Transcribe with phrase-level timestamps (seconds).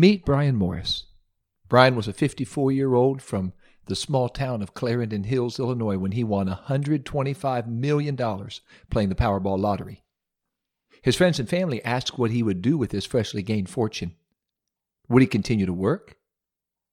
[0.00, 1.04] Meet Brian Morris.
[1.68, 3.52] Brian was a 54 year old from
[3.84, 9.58] the small town of Clarendon Hills, Illinois, when he won $125 million playing the Powerball
[9.58, 10.02] lottery.
[11.02, 14.14] His friends and family asked what he would do with his freshly gained fortune.
[15.10, 16.16] Would he continue to work?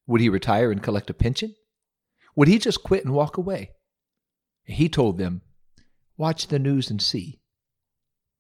[0.05, 1.55] Would he retire and collect a pension?
[2.36, 3.71] Would he just quit and walk away?
[4.66, 5.44] He told them,
[6.18, 7.39] Watch the news and see.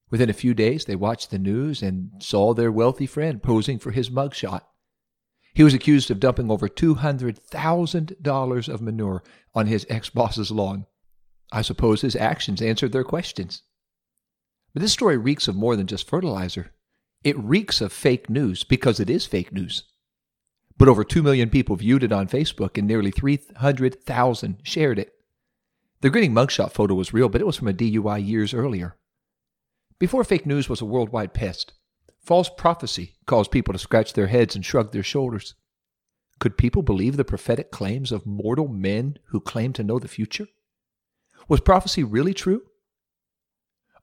[0.09, 3.91] Within a few days, they watched the news and saw their wealthy friend posing for
[3.91, 4.61] his mugshot.
[5.53, 9.23] He was accused of dumping over $200,000 of manure
[9.53, 10.85] on his ex boss's lawn.
[11.51, 13.63] I suppose his actions answered their questions.
[14.73, 16.73] But this story reeks of more than just fertilizer.
[17.23, 19.83] It reeks of fake news because it is fake news.
[20.77, 25.13] But over 2 million people viewed it on Facebook and nearly 300,000 shared it.
[26.01, 28.95] The grinning mugshot photo was real, but it was from a DUI years earlier.
[29.99, 31.73] Before fake news was a worldwide pest,
[32.19, 35.55] false prophecy caused people to scratch their heads and shrug their shoulders.
[36.39, 40.47] Could people believe the prophetic claims of mortal men who claimed to know the future?
[41.47, 42.61] Was prophecy really true?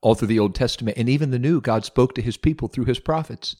[0.01, 2.85] All through the Old Testament and even the New, God spoke to his people through
[2.85, 3.55] his prophets.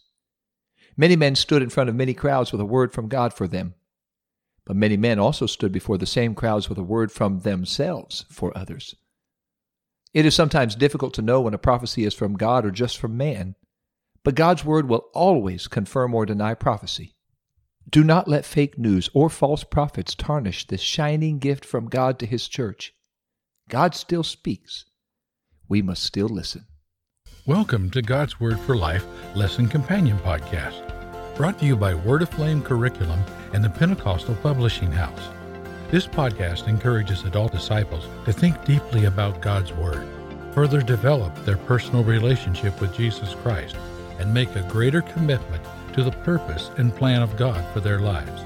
[0.97, 3.75] Many men stood in front of many crowds with a word from God for them.
[4.65, 8.57] But many men also stood before the same crowds with a word from themselves for
[8.57, 8.95] others.
[10.15, 13.17] It is sometimes difficult to know when a prophecy is from God or just from
[13.17, 13.55] man,
[14.23, 17.15] but God's word will always confirm or deny prophecy.
[17.89, 22.25] Do not let fake news or false prophets tarnish this shining gift from God to
[22.25, 22.93] his church.
[23.67, 24.85] God still speaks.
[25.67, 26.65] We must still listen.
[27.45, 29.05] Welcome to God's Word for Life
[29.35, 33.19] Lesson Companion Podcast, brought to you by Word Aflame Curriculum
[33.51, 35.34] and the Pentecostal Publishing House.
[35.95, 40.05] This podcast encourages adult disciples to think deeply about God's Word,
[40.51, 43.77] further develop their personal relationship with Jesus Christ,
[44.19, 48.43] and make a greater commitment to the purpose and plan of God for their lives.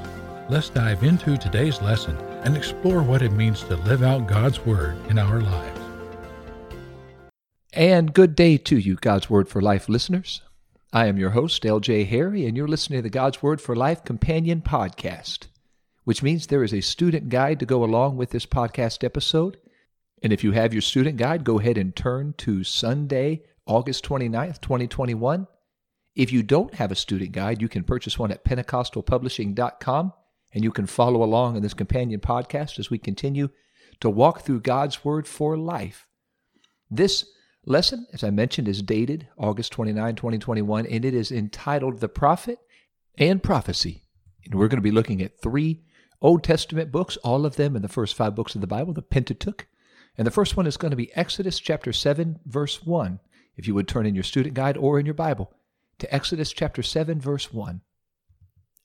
[0.48, 4.96] Let's dive into today's lesson and explore what it means to live out God's Word
[5.10, 5.82] in our lives.
[7.74, 10.44] And good day to you, God's Word for Life listeners.
[10.94, 12.04] I am your host, L.J.
[12.04, 15.48] Harry, and you're listening to the God's Word for Life Companion Podcast
[16.10, 19.58] which means there is a student guide to go along with this podcast episode.
[20.24, 24.60] And if you have your student guide, go ahead and turn to Sunday, August 29th,
[24.60, 25.46] 2021.
[26.16, 30.14] If you don't have a student guide, you can purchase one at pentecostalpublishing.com
[30.52, 33.50] and you can follow along in this companion podcast as we continue
[34.00, 36.08] to walk through God's Word for life.
[36.90, 37.24] This
[37.68, 42.58] lesson, as I mentioned, is dated August 29, 2021, and it is entitled The Prophet
[43.16, 44.06] and Prophecy.
[44.44, 45.84] And we're going to be looking at three
[46.22, 49.02] Old Testament books, all of them in the first five books of the Bible, the
[49.02, 49.68] Pentateuch.
[50.18, 53.20] And the first one is going to be Exodus chapter 7, verse 1.
[53.56, 55.54] If you would turn in your student guide or in your Bible
[56.00, 57.82] to Exodus chapter 7, verse 1.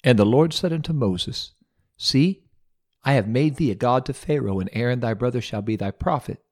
[0.04, 1.52] And the Lord said unto Moses,
[1.96, 2.44] See,
[3.04, 5.90] I have made thee a God to Pharaoh, and Aaron thy brother shall be thy
[5.90, 6.42] prophet.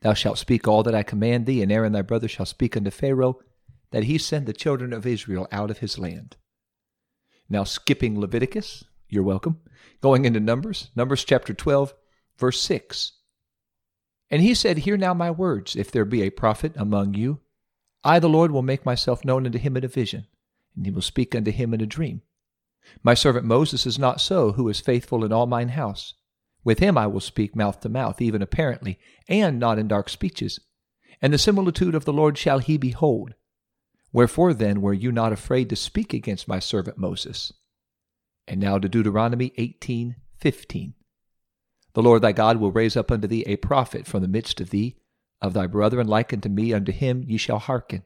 [0.00, 2.90] Thou shalt speak all that I command thee, and Aaron thy brother shall speak unto
[2.90, 3.40] Pharaoh,
[3.90, 6.36] that he send the children of Israel out of his land.
[7.48, 9.60] Now, skipping Leviticus, you're welcome.
[10.00, 11.94] Going into Numbers, Numbers chapter 12,
[12.38, 13.12] verse 6.
[14.30, 15.76] And he said, Hear now my words.
[15.76, 17.40] If there be a prophet among you,
[18.02, 20.26] I, the Lord, will make myself known unto him in a vision,
[20.74, 22.22] and he will speak unto him in a dream.
[23.02, 26.14] My servant Moses is not so, who is faithful in all mine house.
[26.64, 30.60] With him I will speak mouth to mouth, even apparently, and not in dark speeches.
[31.22, 33.34] And the similitude of the Lord shall he behold.
[34.12, 37.52] Wherefore then were you not afraid to speak against my servant Moses?
[38.48, 40.94] And now to Deuteronomy 18:15.
[41.94, 44.70] The Lord thy God will raise up unto thee a prophet from the midst of
[44.70, 44.96] thee,
[45.40, 48.02] of thy brethren like unto me, unto him ye shall hearken.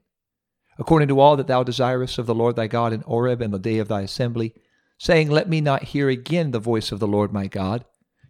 [0.78, 3.58] According to all that thou desirest of the Lord thy God in Horeb in the
[3.58, 4.54] day of thy assembly,
[4.98, 7.84] saying, Let me not hear again the voice of the Lord my God,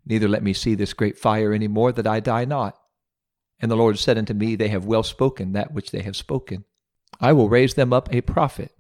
[0.05, 2.77] neither let me see this great fire any more, that I die not.
[3.61, 6.65] And the Lord said unto me, They have well spoken that which they have spoken.
[7.21, 8.73] I will raise them up a prophet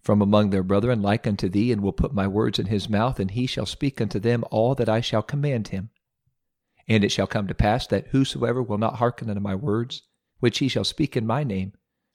[0.00, 3.20] from among their brethren like unto thee, and will put my words in his mouth,
[3.20, 5.90] and he shall speak unto them all that I shall command him.
[6.88, 10.02] And it shall come to pass that whosoever will not hearken unto my words,
[10.40, 11.72] which he shall speak in my name,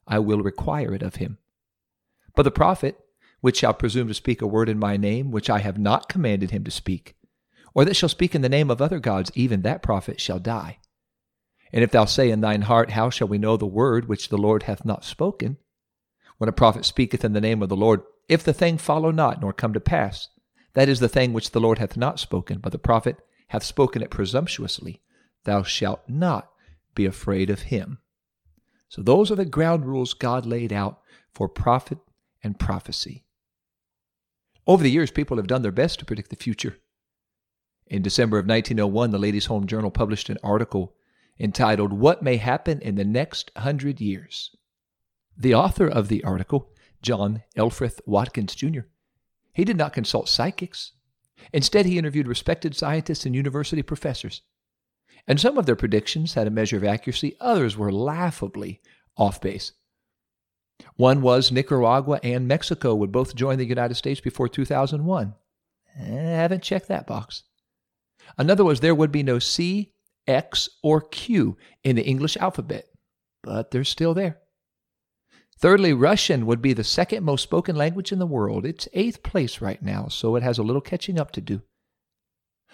[0.07, 1.37] I will require it of him.
[2.35, 2.99] But the prophet,
[3.41, 6.51] which shall presume to speak a word in my name, which I have not commanded
[6.51, 7.15] him to speak,
[7.73, 10.79] or that shall speak in the name of other gods, even that prophet shall die.
[11.71, 14.37] And if thou say in thine heart, How shall we know the word which the
[14.37, 15.57] Lord hath not spoken?
[16.43, 19.39] When a prophet speaketh in the name of the Lord, if the thing follow not,
[19.39, 20.27] nor come to pass,
[20.73, 23.15] that is the thing which the Lord hath not spoken, but the prophet
[23.47, 25.01] hath spoken it presumptuously,
[25.45, 26.51] thou shalt not
[26.95, 27.99] be afraid of him.
[28.89, 30.99] So those are the ground rules God laid out
[31.33, 31.99] for prophet
[32.43, 33.23] and prophecy.
[34.67, 36.75] Over the years, people have done their best to predict the future.
[37.87, 40.93] In December of 1901, the Ladies' Home Journal published an article
[41.39, 44.53] entitled What May Happen in the Next Hundred Years.
[45.37, 46.69] The author of the article,
[47.01, 48.81] John Elfrith Watkins Jr.,
[49.53, 50.93] he did not consult psychics.
[51.51, 54.41] Instead, he interviewed respected scientists and university professors.
[55.27, 58.81] And some of their predictions had a measure of accuracy, others were laughably
[59.15, 59.73] off base.
[60.95, 65.35] One was Nicaragua and Mexico would both join the United States before 2001.
[65.95, 67.43] I eh, haven't checked that box.
[68.37, 69.91] Another was there would be no C,
[70.27, 72.85] X, or Q in the English alphabet,
[73.43, 74.39] but they're still there.
[75.63, 78.65] Thirdly, Russian would be the second most spoken language in the world.
[78.65, 81.61] It's eighth place right now, so it has a little catching up to do.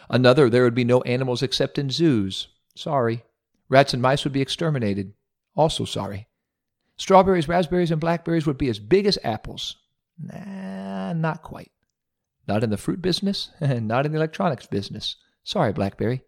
[0.09, 2.47] Another, there would be no animals except in zoos.
[2.75, 3.21] Sorry.
[3.69, 5.13] Rats and mice would be exterminated.
[5.56, 6.30] Also sorry.
[6.97, 9.77] Strawberries, raspberries, and blackberries would be as big as apples.
[10.18, 11.71] Nah, not quite.
[12.47, 15.15] Not in the fruit business, and not in the electronics business.
[15.44, 16.24] Sorry, Blackberry.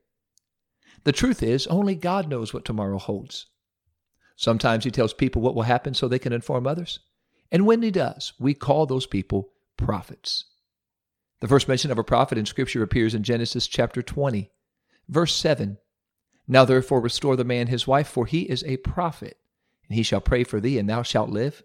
[1.06, 3.48] The truth is, only God knows what tomorrow holds.
[4.42, 6.98] Sometimes He tells people what will happen so they can inform others.
[7.52, 10.46] And when He does, we call those people prophets.
[11.42, 14.50] The first mention of a prophet in Scripture appears in Genesis chapter 20,
[15.08, 15.78] verse 7.
[16.48, 19.38] Now therefore restore the man his wife, for he is a prophet,
[19.88, 21.62] and he shall pray for thee, and thou shalt live.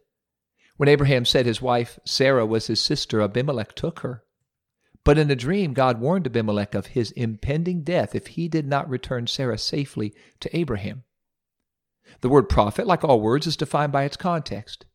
[0.77, 4.23] When Abraham said his wife Sarah was his sister, Abimelech took her.
[5.03, 8.91] But in a dream, God warned Abimelech of his impending death if he did not
[8.91, 11.05] return Sarah safely to Abraham.
[12.21, 14.87] The word prophet, like all words, is defined by its context.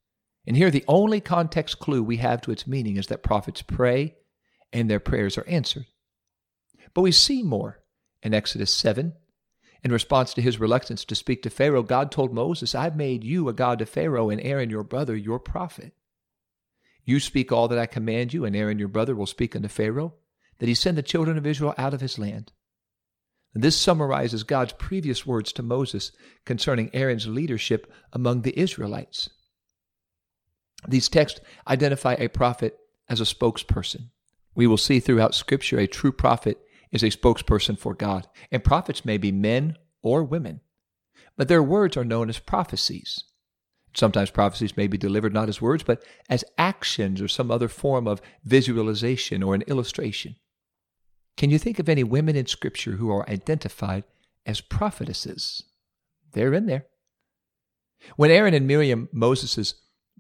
[0.46, 4.16] And here, the only context clue we have to its meaning is that prophets pray
[4.74, 5.86] and their prayers are answered.
[6.94, 7.80] But we see more.
[8.24, 9.14] In Exodus 7,
[9.84, 13.50] in response to his reluctance to speak to Pharaoh, God told Moses, I've made you
[13.50, 15.94] a God to Pharaoh, and Aaron your brother your prophet.
[17.04, 20.14] You speak all that I command you, and Aaron your brother will speak unto Pharaoh,
[20.60, 22.52] that he send the children of Israel out of his land.
[23.54, 26.12] This summarizes God's previous words to Moses
[26.46, 29.30] concerning Aaron's leadership among the Israelites.
[30.88, 32.78] These texts identify a prophet
[33.10, 34.10] as a spokesperson.
[34.56, 36.60] We will see throughout Scripture a true prophet
[36.92, 40.62] is a spokesperson for God, and prophets may be men or women,
[41.38, 43.24] but their words are known as prophecies.
[43.94, 48.08] Sometimes prophecies may be delivered not as words, but as actions or some other form
[48.08, 50.36] of visualization or an illustration.
[51.38, 54.04] Can you think of any women in Scripture who are identified
[54.46, 55.64] as prophetesses?
[56.34, 56.86] They're in there.
[58.16, 59.76] When Aaron and Miriam, Moses'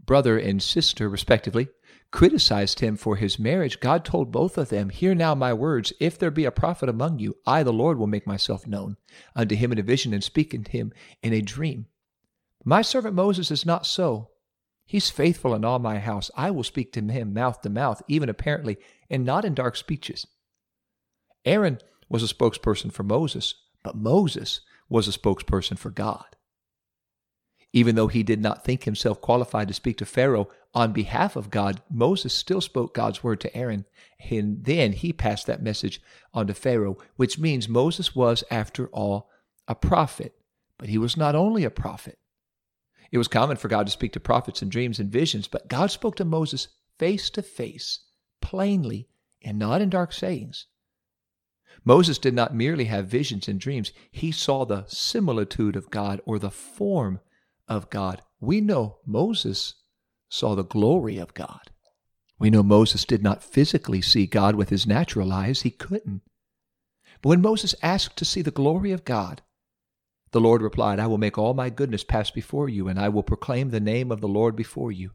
[0.05, 1.69] brother and sister, respectively,
[2.11, 5.93] criticized him for his marriage, God told both of them, Hear now my words.
[5.99, 8.97] If there be a prophet among you, I, the Lord, will make myself known
[9.35, 10.93] unto him in a vision and speak unto him
[11.23, 11.87] in a dream.
[12.63, 14.29] My servant Moses is not so.
[14.85, 16.29] He's faithful in all my house.
[16.35, 18.77] I will speak to him mouth to mouth, even apparently,
[19.09, 20.27] and not in dark speeches.
[21.45, 21.79] Aaron
[22.09, 26.25] was a spokesperson for Moses, but Moses was a spokesperson for God.
[27.73, 31.49] Even though he did not think himself qualified to speak to Pharaoh on behalf of
[31.49, 33.85] God, Moses still spoke God's word to Aaron,
[34.29, 36.01] and then he passed that message
[36.33, 39.29] on to Pharaoh, which means Moses was, after all,
[39.67, 40.35] a prophet.
[40.77, 42.19] But he was not only a prophet,
[43.11, 45.91] it was common for God to speak to prophets in dreams and visions, but God
[45.91, 47.99] spoke to Moses face to face,
[48.41, 49.07] plainly,
[49.41, 50.67] and not in dark sayings.
[51.83, 56.37] Moses did not merely have visions and dreams, he saw the similitude of God or
[56.37, 57.19] the form
[57.67, 58.21] of God.
[58.39, 59.75] We know Moses
[60.29, 61.71] saw the glory of God.
[62.37, 66.21] We know Moses did not physically see God with his natural eyes, he couldn't.
[67.21, 69.41] But when Moses asked to see the glory of God,
[70.31, 73.23] the Lord replied, I will make all my goodness pass before you, and I will
[73.23, 75.11] proclaim the name of the Lord before you.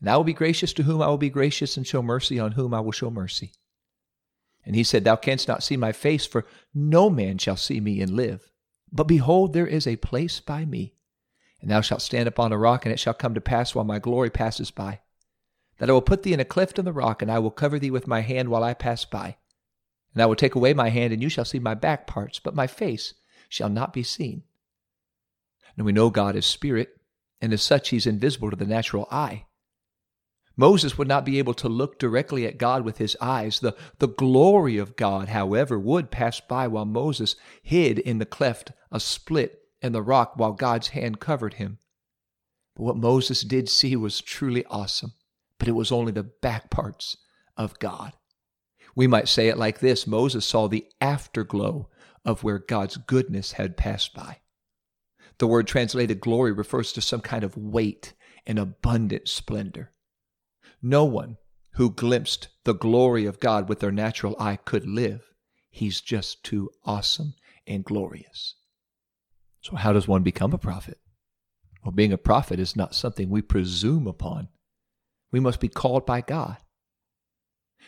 [0.00, 2.52] And I will be gracious to whom I will be gracious, and show mercy on
[2.52, 3.52] whom I will show mercy.
[4.64, 8.00] And he said, Thou canst not see my face, for no man shall see me
[8.00, 8.50] and live.
[8.90, 10.94] But behold, there is a place by me,
[11.60, 13.98] and thou shalt stand upon a rock, and it shall come to pass while my
[13.98, 15.00] glory passes by,
[15.78, 17.78] that I will put thee in a cleft in the rock, and I will cover
[17.78, 19.36] thee with my hand while I pass by.
[20.12, 22.54] And I will take away my hand, and you shall see my back parts, but
[22.54, 23.14] my face
[23.48, 24.44] shall not be seen.
[25.76, 27.00] And we know God is spirit,
[27.40, 29.46] and as such, he's invisible to the natural eye.
[30.56, 33.60] Moses would not be able to look directly at God with his eyes.
[33.60, 38.72] The, the glory of God, however, would pass by while Moses hid in the cleft,
[38.92, 41.78] a split in the rock, while God's hand covered him.
[42.76, 45.12] But what Moses did see was truly awesome,
[45.58, 47.16] but it was only the back parts
[47.56, 48.12] of God.
[48.96, 51.88] We might say it like this Moses saw the afterglow
[52.24, 54.38] of where God's goodness had passed by.
[55.38, 58.14] The word translated glory refers to some kind of weight
[58.46, 59.90] and abundant splendor.
[60.86, 61.38] No one
[61.76, 65.32] who glimpsed the glory of God with their natural eye could live.
[65.70, 67.32] He's just too awesome
[67.66, 68.56] and glorious.
[69.62, 70.98] So, how does one become a prophet?
[71.82, 74.48] Well, being a prophet is not something we presume upon.
[75.32, 76.58] We must be called by God.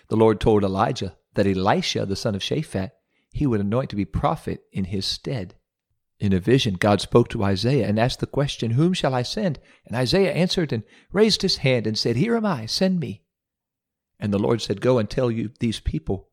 [0.08, 2.92] The Lord told Elijah that Elisha, the son of Shaphat,
[3.30, 5.54] he would anoint to be prophet in his stead.
[6.18, 9.58] In a vision, God spoke to Isaiah and asked the question, Whom shall I send?
[9.84, 10.82] And Isaiah answered and
[11.12, 13.22] raised his hand and said, Here am I, send me.
[14.18, 16.30] And the Lord said, Go and tell you these people,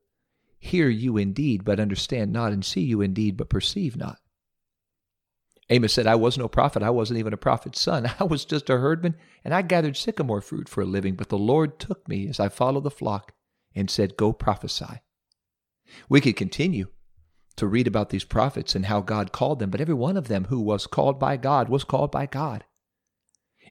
[0.57, 4.19] Hear you indeed, but understand not, and see you indeed, but perceive not.
[5.69, 6.83] Amos said, I was no prophet.
[6.83, 8.09] I wasn't even a prophet's son.
[8.19, 11.15] I was just a herdman, and I gathered sycamore fruit for a living.
[11.15, 13.33] But the Lord took me as I followed the flock
[13.75, 15.01] and said, Go prophesy.
[16.07, 16.87] We could continue
[17.55, 20.45] to read about these prophets and how God called them, but every one of them
[20.45, 22.63] who was called by God was called by God.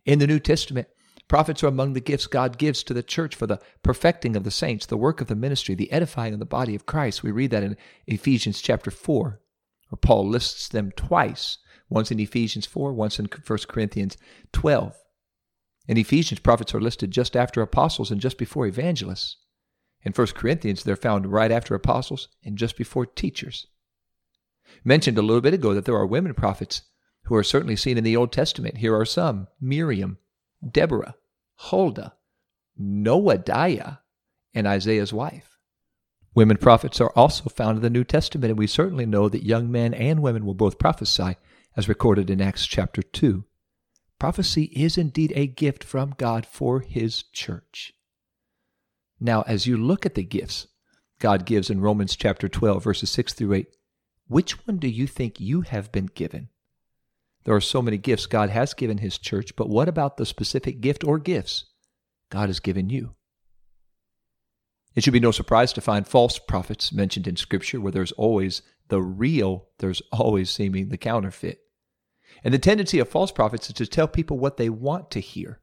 [0.05, 0.89] In the New Testament,
[1.29, 4.51] prophets are among the gifts God gives to the church for the perfecting of the
[4.51, 7.23] saints, the work of the ministry, the edifying of the body of Christ.
[7.23, 9.41] We read that in Ephesians chapter 4,
[9.89, 11.59] where Paul lists them twice,
[11.89, 14.17] once in Ephesians 4, once in 1 Corinthians
[14.53, 14.97] 12.
[15.89, 19.37] In Ephesians, prophets are listed just after apostles and just before evangelists.
[20.05, 23.67] In 1 Corinthians, they're found right after apostles and just before teachers.
[24.85, 26.83] Mentioned a little bit ago that there are women prophets
[27.25, 28.79] who are certainly seen in the Old Testament.
[28.79, 30.19] Here are some Miriam,
[30.69, 31.15] Deborah,
[31.55, 32.15] Huldah,
[32.81, 33.99] Noadiah,
[34.55, 35.57] and Isaiah's wife.
[36.35, 39.71] Women prophets are also found in the New Testament, and we certainly know that young
[39.71, 41.37] men and women will both prophesy,
[41.77, 43.45] as recorded in Acts chapter 2.
[44.19, 47.93] Prophecy is indeed a gift from God for His church.
[49.23, 50.67] Now, as you look at the gifts
[51.21, 53.69] God gives in Romans chapter 12, verses 6 through 8,
[54.27, 56.49] which one do you think you have been given?
[57.45, 60.81] There are so many gifts God has given His church, but what about the specific
[60.81, 61.67] gift or gifts
[62.31, 63.15] God has given you?
[64.97, 68.63] It should be no surprise to find false prophets mentioned in Scripture where there's always
[68.89, 71.61] the real, there's always seeming the counterfeit.
[72.43, 75.62] And the tendency of false prophets is to tell people what they want to hear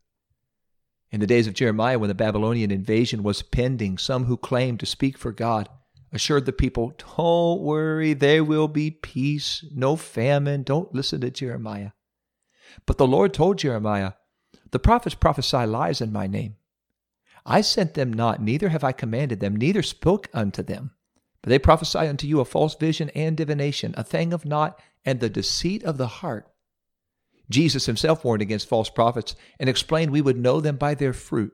[1.12, 4.86] in the days of Jeremiah, when the Babylonian invasion was pending, some who claimed to
[4.86, 5.70] speak for God
[6.12, 10.63] assured the people, Don't worry, there will be peace, no famine.
[10.63, 11.92] Don't listen to Jeremiah.
[12.86, 14.13] But the Lord told Jeremiah,
[14.72, 16.56] The prophets prophesy lies in my name.
[17.46, 20.92] I sent them not, neither have I commanded them, neither spoke unto them.
[21.42, 25.20] But they prophesy unto you a false vision and divination, a thing of naught, and
[25.20, 26.48] the deceit of the heart.
[27.50, 31.53] Jesus himself warned against false prophets and explained we would know them by their fruit.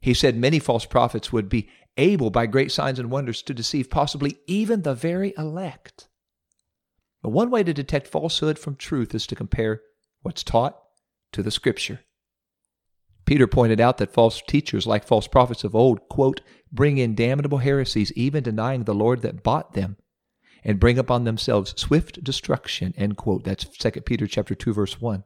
[0.00, 3.90] He said many false prophets would be able by great signs and wonders to deceive
[3.90, 6.08] possibly even the very elect.
[7.22, 9.82] But one way to detect falsehood from truth is to compare
[10.22, 10.78] what's taught
[11.32, 12.00] to the scripture.
[13.26, 16.40] Peter pointed out that false teachers, like false prophets of old, quote,
[16.72, 19.96] bring in damnable heresies, even denying the Lord that bought them,
[20.64, 23.44] and bring upon themselves swift destruction, end quote.
[23.44, 25.24] That's 2 Peter chapter 2, verse 1.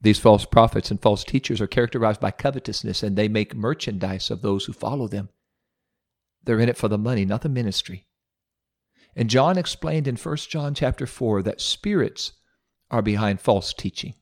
[0.00, 4.42] These false prophets and false teachers are characterized by covetousness, and they make merchandise of
[4.42, 5.28] those who follow them.
[6.44, 8.06] They're in it for the money, not the ministry.
[9.16, 12.32] And John explained in 1 John chapter 4 that spirits
[12.90, 14.14] are behind false teaching.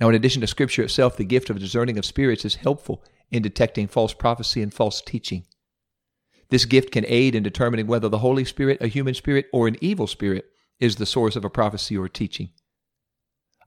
[0.00, 3.42] Now, in addition to Scripture itself, the gift of discerning of spirits is helpful in
[3.42, 5.44] detecting false prophecy and false teaching.
[6.50, 9.76] This gift can aid in determining whether the Holy Spirit, a human spirit, or an
[9.80, 10.46] evil spirit
[10.80, 12.50] is the source of a prophecy or teaching.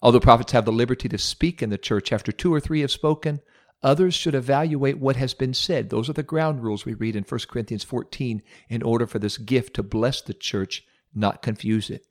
[0.01, 2.89] Although prophets have the liberty to speak in the church after two or three have
[2.89, 3.41] spoken,
[3.83, 5.89] others should evaluate what has been said.
[5.89, 9.37] Those are the ground rules we read in 1 Corinthians 14 in order for this
[9.37, 10.83] gift to bless the church,
[11.13, 12.07] not confuse it.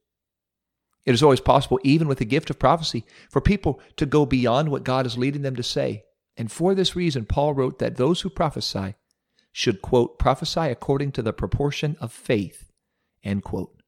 [1.04, 4.68] It is always possible, even with the gift of prophecy, for people to go beyond
[4.68, 6.04] what God is leading them to say.
[6.36, 8.94] And for this reason, Paul wrote that those who prophesy
[9.52, 12.70] should, quote, prophesy according to the proportion of faith,
[13.22, 13.82] end quote.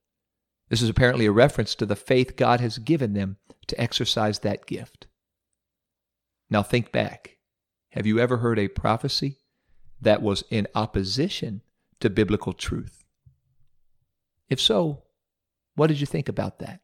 [0.69, 4.67] This is apparently a reference to the faith God has given them to exercise that
[4.67, 5.07] gift.
[6.51, 7.39] Now think back.
[7.91, 9.39] Have you ever heard a prophecy
[10.01, 11.63] that was in opposition
[12.01, 13.05] to biblical truth?
[14.49, 15.05] If so,
[15.75, 16.81] what did you think about that?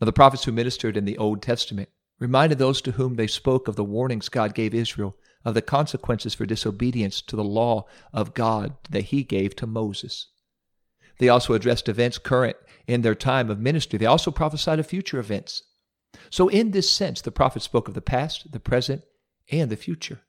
[0.00, 1.88] Now, the prophets who ministered in the Old Testament
[2.20, 6.34] reminded those to whom they spoke of the warnings God gave Israel of the consequences
[6.34, 10.28] for disobedience to the law of God that he gave to Moses.
[11.18, 13.98] They also addressed events current in their time of ministry.
[13.98, 15.62] They also prophesied of future events.
[16.30, 19.02] So, in this sense, the prophet spoke of the past, the present,
[19.50, 20.20] and the future.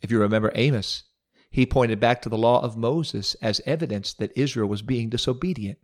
[0.00, 1.04] If you remember Amos,
[1.50, 5.78] he pointed back to the law of Moses as evidence that Israel was being disobedient.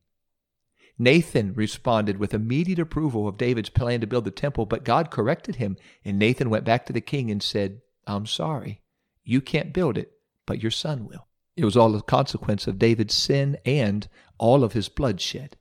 [0.98, 5.56] Nathan responded with immediate approval of David's plan to build the temple, but God corrected
[5.56, 8.82] him, and Nathan went back to the king and said, I'm sorry,
[9.24, 10.12] you can't build it,
[10.46, 11.26] but your son will.
[11.56, 14.06] It was all a consequence of David's sin and
[14.38, 15.56] all of his bloodshed.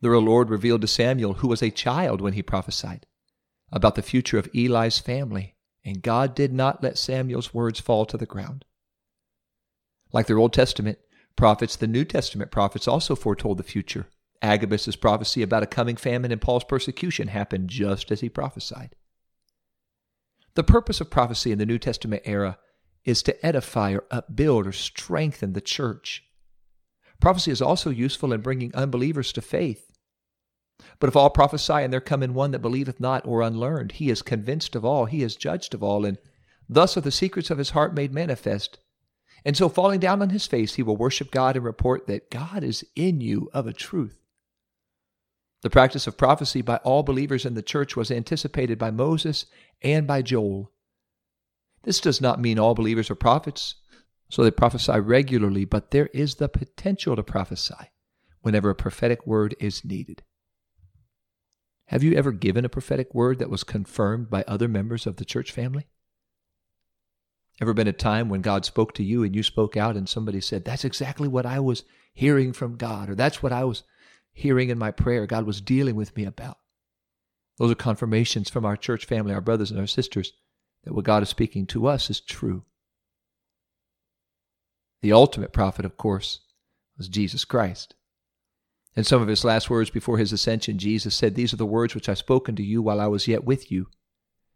[0.00, 3.06] The Lord revealed to Samuel, who was a child when he prophesied,
[3.70, 5.54] about the future of Eli's family,
[5.84, 8.64] and God did not let Samuel's words fall to the ground.
[10.12, 10.98] Like the Old Testament
[11.36, 14.08] prophets, the New Testament prophets also foretold the future.
[14.40, 18.96] Agabus' prophecy about a coming famine and Paul's persecution happened just as he prophesied.
[20.54, 22.58] The purpose of prophecy in the New Testament era
[23.04, 26.24] is to edify or upbuild or strengthen the church.
[27.20, 29.90] Prophecy is also useful in bringing unbelievers to faith.
[30.98, 34.10] But if all prophesy and there come in one that believeth not or unlearned, he
[34.10, 36.18] is convinced of all, he is judged of all, and
[36.68, 38.78] thus are the secrets of his heart made manifest.
[39.44, 42.62] And so, falling down on his face, he will worship God and report that God
[42.62, 44.21] is in you of a truth.
[45.62, 49.46] The practice of prophecy by all believers in the church was anticipated by Moses
[49.80, 50.72] and by Joel.
[51.84, 53.76] This does not mean all believers are prophets,
[54.28, 57.90] so they prophesy regularly, but there is the potential to prophesy
[58.40, 60.22] whenever a prophetic word is needed.
[61.86, 65.24] Have you ever given a prophetic word that was confirmed by other members of the
[65.24, 65.86] church family?
[67.60, 70.40] Ever been a time when God spoke to you and you spoke out and somebody
[70.40, 73.84] said, That's exactly what I was hearing from God, or that's what I was
[74.32, 76.58] hearing in my prayer God was dealing with me about?
[77.58, 80.32] Those are confirmations from our church family, our brothers and our sisters,
[80.84, 82.64] that what God is speaking to us is true.
[85.00, 86.40] The ultimate prophet, of course,
[86.96, 87.94] was Jesus Christ.
[88.94, 91.94] In some of his last words before his ascension, Jesus said, These are the words
[91.94, 93.88] which I spoke unto you while I was yet with you,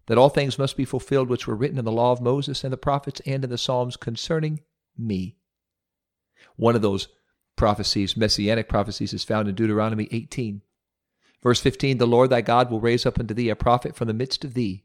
[0.07, 2.73] that all things must be fulfilled which were written in the law of Moses and
[2.73, 4.61] the prophets and in the Psalms concerning
[4.97, 5.37] me.
[6.57, 7.09] One of those
[7.57, 10.63] prophecies, messianic prophecies, is found in Deuteronomy 18.
[11.43, 14.15] Verse 15 The Lord thy God will raise up unto thee a prophet from the
[14.15, 14.85] midst of thee.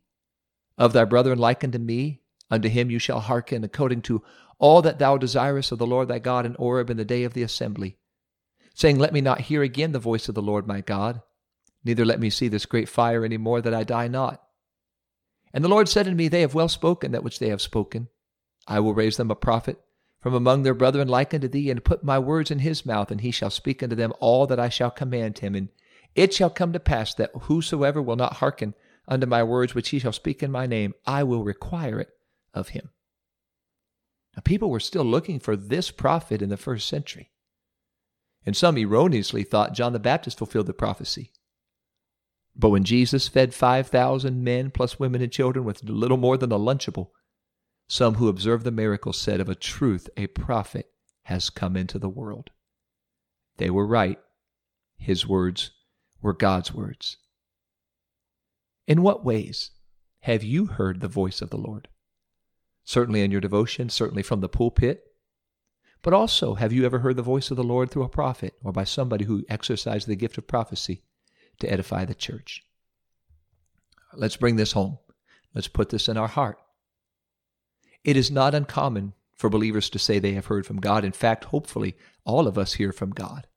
[0.77, 4.23] Of thy brethren like unto me, unto him you shall hearken, according to
[4.57, 7.33] all that thou desirest of the Lord thy God in Horeb in the day of
[7.33, 7.97] the assembly
[8.73, 11.21] saying, Let me not hear again the voice of the Lord my God,
[11.83, 14.41] neither let me see this great fire any more, that I die not.
[15.53, 18.07] And the Lord said unto me, They have well spoken that which they have spoken.
[18.67, 19.79] I will raise them a prophet
[20.21, 23.21] from among their brethren like unto thee, and put my words in his mouth, and
[23.21, 25.55] he shall speak unto them all that I shall command him.
[25.55, 25.69] And
[26.15, 28.75] it shall come to pass that whosoever will not hearken
[29.07, 32.09] unto my words which he shall speak in my name, I will require it
[32.53, 32.89] of him.
[34.35, 37.31] Now, people were still looking for this prophet in the first century
[38.45, 41.31] and some erroneously thought John the Baptist fulfilled the prophecy.
[42.55, 46.59] But when Jesus fed 5,000 men plus women and children with little more than a
[46.59, 47.09] Lunchable,
[47.91, 52.07] some who observed the miracle said, Of a truth, a prophet has come into the
[52.07, 52.49] world.
[53.57, 54.17] They were right.
[54.95, 55.71] His words
[56.21, 57.17] were God's words.
[58.87, 59.71] In what ways
[60.21, 61.89] have you heard the voice of the Lord?
[62.85, 65.03] Certainly in your devotion, certainly from the pulpit,
[66.01, 68.71] but also, have you ever heard the voice of the Lord through a prophet or
[68.71, 71.03] by somebody who exercised the gift of prophecy
[71.59, 72.63] to edify the church?
[74.13, 74.97] Let's bring this home.
[75.53, 76.57] Let's put this in our heart.
[78.03, 81.03] It is not uncommon for believers to say they have heard from God.
[81.03, 83.47] In fact, hopefully, all of us hear from God.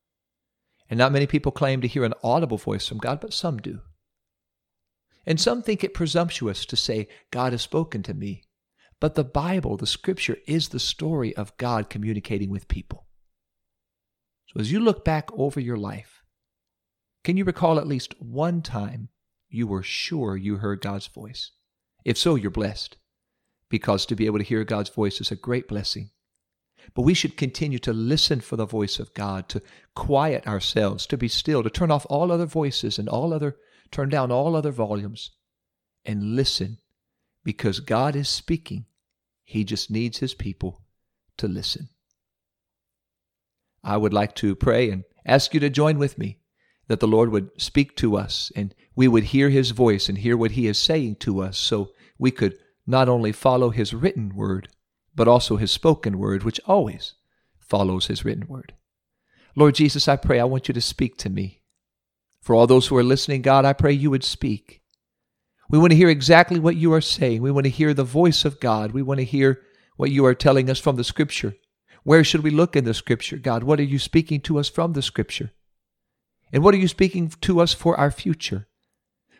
[0.89, 3.81] And not many people claim to hear an audible voice from God, but some do.
[5.27, 8.45] And some think it presumptuous to say, God has spoken to me.
[9.01, 13.07] But the Bible, the scripture, is the story of God communicating with people.
[14.47, 16.23] So as you look back over your life,
[17.25, 19.09] can you recall at least one time
[19.49, 21.53] you were sure you heard God's voice?
[22.05, 22.99] If so, you're blessed,
[23.75, 26.11] because to be able to hear God's voice is a great blessing.
[26.95, 29.63] But we should continue to listen for the voice of God, to
[29.97, 33.57] quiet ourselves, to be still, to turn off all other voices and all other,
[33.91, 35.33] turn down all other volumes,
[36.05, 36.79] and listen,
[37.43, 38.87] because God is speaking
[39.43, 40.83] he just needs his people
[41.39, 41.89] to listen.
[43.83, 46.39] I would like to pray and ask you to join with me
[46.87, 50.37] that the Lord would speak to us and we would hear his voice and hear
[50.37, 54.69] what he is saying to us so we could not only follow his written word,
[55.15, 57.15] but also his spoken word, which always
[57.59, 58.75] follows his written word.
[59.57, 61.61] Lord Jesus, I pray I want you to speak to me.
[62.41, 64.83] For all those who are listening, God, I pray you would speak.
[65.71, 67.41] We want to hear exactly what you are saying.
[67.41, 68.93] We want to hear the voice of God.
[68.93, 69.63] We want to hear
[69.97, 71.55] what you are telling us from the Scripture.
[72.03, 73.65] Where should we look in the Scripture, God?
[73.65, 75.53] What are you speaking to us from the Scripture?
[76.53, 78.69] And what are you speaking to us for our future?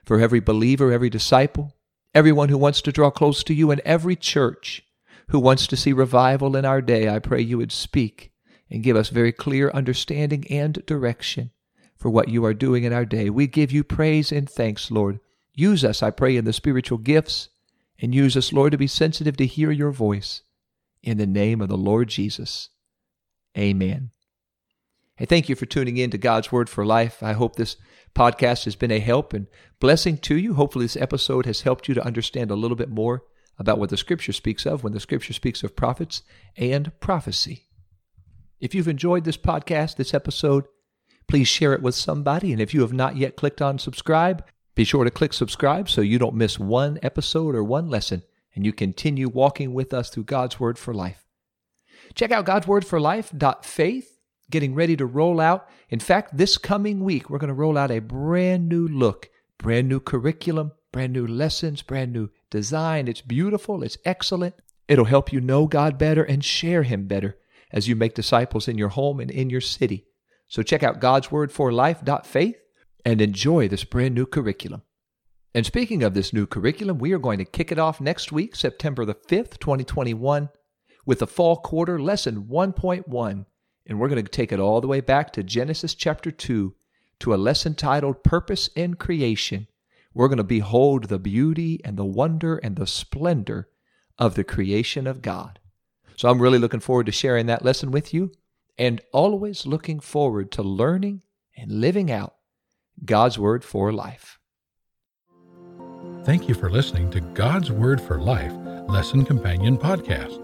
[0.05, 1.75] For every believer, every disciple,
[2.15, 4.83] everyone who wants to draw close to you, and every church
[5.29, 8.33] who wants to see revival in our day, I pray you would speak
[8.71, 11.51] and give us very clear understanding and direction.
[11.97, 13.31] for what you are doing in our day.
[13.31, 15.21] We give you praise and thanks, Lord.
[15.55, 17.49] Use us, I pray, in the spiritual gifts,
[17.99, 20.43] and use us, Lord, to be sensitive to hear your voice.
[21.03, 22.71] In the name of the Lord Jesus.
[23.57, 24.11] Amen.
[25.17, 27.23] Hey, thank you for tuning in to God's Word for Life.
[27.23, 27.77] I hope this
[28.17, 29.47] podcast has been a help and
[29.79, 30.55] blessing to you.
[30.55, 33.23] Hopefully, this episode has helped you to understand a little bit more
[33.57, 36.23] about what the Scripture speaks of when the Scripture speaks of prophets
[36.57, 37.69] and prophecy.
[38.59, 40.65] If you've enjoyed this podcast, this episode,
[41.29, 42.51] please share it with somebody.
[42.51, 46.01] And if you have not yet clicked on subscribe, be sure to click subscribe so
[46.01, 48.25] you don't miss one episode or one lesson
[48.57, 51.25] and you continue walking with us through God's Word for Life.
[52.17, 54.11] Check out God's Word for Life.faith
[54.51, 55.69] getting ready to roll out.
[55.89, 59.89] In fact, this coming week, we're going to roll out a brand new look, brand
[59.89, 63.09] new curriculum, brand new lessons, brand new design.
[63.09, 64.55] It's beautiful, it's excellent.
[64.87, 67.37] It'll help you know God better and share Him better
[67.73, 70.07] as you make disciples in your home and in your city.
[70.47, 72.57] So check out God's Word for Life.faith
[73.05, 74.83] and enjoy this brand new curriculum.
[75.55, 78.57] And speaking of this new curriculum, we are going to kick it off next week,
[78.57, 80.49] September the 5th, 2021,
[81.07, 83.47] with the fall quarter lesson 1.1
[83.87, 86.75] and we're going to take it all the way back to Genesis chapter 2
[87.21, 89.67] to a lesson titled Purpose in Creation.
[90.13, 93.69] We're going to behold the beauty and the wonder and the splendor
[94.19, 95.59] of the creation of God.
[96.17, 98.33] So I'm really looking forward to sharing that lesson with you
[98.79, 101.23] and always looking forward to learning
[101.57, 102.35] and living out
[103.05, 104.39] God's Word for life.
[106.25, 108.53] Thank you for listening to God's Word for Life
[108.89, 110.44] Lesson Companion Podcast